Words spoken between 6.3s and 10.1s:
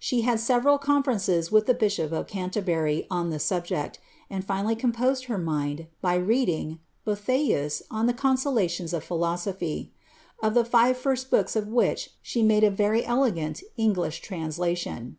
ing ^ Boethius on the Consolations of Philosophy,''